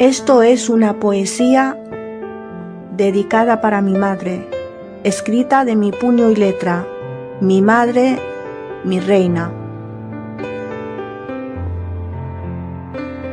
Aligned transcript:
Esto 0.00 0.42
es 0.42 0.70
una 0.70 0.98
poesía 0.98 1.78
dedicada 2.96 3.60
para 3.60 3.80
mi 3.80 3.96
madre, 3.96 4.44
escrita 5.04 5.64
de 5.64 5.76
mi 5.76 5.92
puño 5.92 6.30
y 6.30 6.34
letra, 6.34 6.84
mi 7.40 7.62
madre, 7.62 8.18
mi 8.82 8.98
reina. 8.98 9.52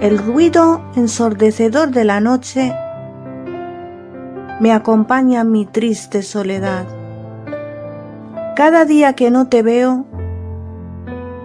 El 0.00 0.16
ruido 0.16 0.80
ensordecedor 0.96 1.90
de 1.90 2.04
la 2.04 2.20
noche 2.20 2.74
me 4.58 4.72
acompaña 4.72 5.44
mi 5.44 5.66
triste 5.66 6.22
soledad. 6.22 6.86
Cada 8.56 8.86
día 8.86 9.12
que 9.12 9.30
no 9.30 9.48
te 9.48 9.62
veo 9.62 10.06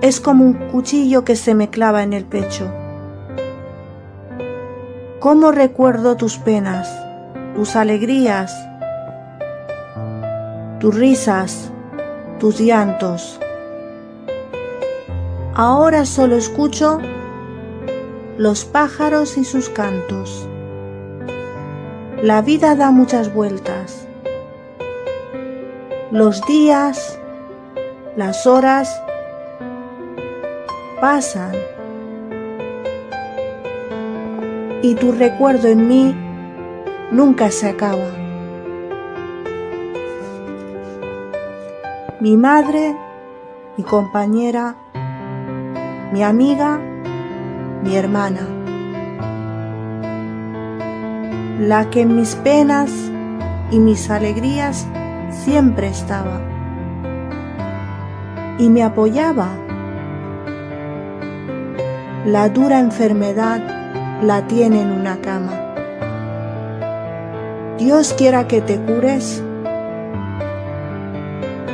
es 0.02 0.22
como 0.22 0.46
un 0.46 0.54
cuchillo 0.72 1.26
que 1.26 1.36
se 1.36 1.54
me 1.54 1.70
clava 1.70 2.02
en 2.02 2.14
el 2.14 2.24
pecho. 2.24 2.81
¿Cómo 5.22 5.52
recuerdo 5.52 6.18
tus 6.18 6.40
penas, 6.40 6.92
tus 7.54 7.76
alegrías, 7.76 8.52
tus 10.80 10.96
risas, 10.96 11.70
tus 12.40 12.60
llantos? 12.60 13.40
Ahora 15.54 16.08
solo 16.08 16.38
escucho 16.38 16.98
los 18.40 18.66
pájaros 18.66 19.38
y 19.38 19.46
sus 19.46 19.70
cantos. 19.70 20.50
La 22.24 22.42
vida 22.42 22.74
da 22.76 22.90
muchas 22.90 23.32
vueltas. 23.32 24.08
Los 26.10 26.44
días, 26.48 27.20
las 28.16 28.48
horas 28.48 29.00
pasan 31.00 31.52
y 34.82 34.96
tu 34.96 35.12
recuerdo 35.12 35.68
en 35.68 35.88
mí 35.88 36.16
nunca 37.12 37.52
se 37.52 37.70
acaba. 37.70 38.10
Mi 42.20 42.38
madre, 42.38 42.96
mi 43.78 43.84
compañera, 43.84 44.76
mi 46.12 46.24
amiga, 46.24 46.80
mi 47.84 47.96
hermana, 47.96 48.48
la 51.60 51.90
que 51.90 52.02
en 52.02 52.16
mis 52.16 52.36
penas 52.36 52.92
y 53.72 53.80
mis 53.80 54.10
alegrías 54.10 54.88
siempre 55.30 55.88
estaba 55.88 56.42
y 58.58 58.70
me 58.70 58.84
apoyaba. 58.84 59.50
La 62.26 62.50
dura 62.50 62.80
enfermedad 62.80 63.81
la 64.22 64.46
tiene 64.46 64.82
en 64.82 64.92
una 64.92 65.20
cama. 65.22 65.52
Dios 67.78 68.14
quiera 68.14 68.48
que 68.48 68.62
te 68.62 68.80
cures 68.80 69.44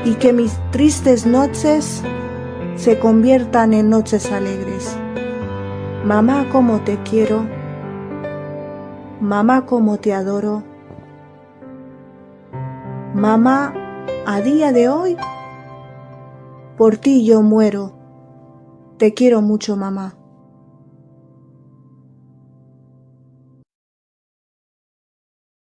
y 0.06 0.14
que 0.16 0.32
mis 0.32 0.58
tristes 0.72 1.26
noches 1.26 2.02
se 2.76 2.98
conviertan 3.00 3.74
en 3.74 3.90
noches 3.90 4.32
alegres. 4.32 4.96
Mamá, 6.06 6.48
como 6.50 6.80
te 6.80 6.98
quiero. 7.04 7.46
Mamá, 9.20 9.66
como 9.66 9.98
te 9.98 10.14
adoro. 10.14 10.64
Mamá, 13.14 13.74
a 14.26 14.40
día 14.40 14.72
de 14.72 14.88
hoy, 14.88 15.18
por 16.78 16.96
ti 16.98 17.26
yo 17.26 17.42
muero. 17.42 17.92
Te 18.98 19.14
quiero 19.14 19.42
mucho, 19.42 19.76
mamá. 19.76 20.17